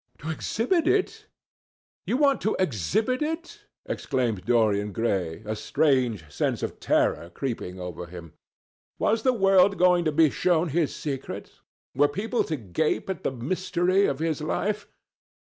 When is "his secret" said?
10.69-11.51